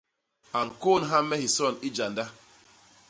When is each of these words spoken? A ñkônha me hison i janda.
A 0.57 0.59
ñkônha 0.67 1.17
me 1.29 1.35
hison 1.43 1.75
i 1.87 1.89
janda. 1.97 2.25